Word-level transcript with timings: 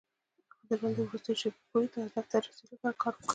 هغه 0.69 0.75
د 0.77 0.79
ژوند 0.79 0.95
تر 0.97 1.03
وروستيو 1.07 1.39
شېبو 1.41 1.67
پورې 1.69 1.87
هدف 2.05 2.25
ته 2.31 2.37
د 2.39 2.43
رسېدو 2.45 2.71
لپاره 2.73 2.95
کار 3.01 3.13
وکړ. 3.15 3.29